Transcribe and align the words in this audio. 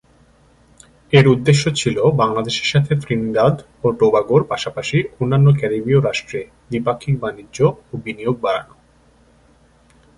এর 1.13 1.25
উদ্দেশ্য 1.27 1.63
ছিল 1.75 1.97
বাংলাদেশের 2.13 2.67
সাথে 2.67 2.91
ত্রিনিদাদ 2.95 3.55
ও 3.83 3.87
টোবাগোর 3.91 4.41
পাশাপাশি 4.47 4.97
অন্যান্য 5.19 5.47
ক্যারিবীয় 5.59 5.99
রাষ্ট্রে 6.01 6.39
দ্বিপাক্ষিক 6.69 7.15
বাণিজ্য 7.19 7.57
ও 7.91 7.93
বিনিয়োগ 7.97 8.35
বাড়ানো। 8.41 8.75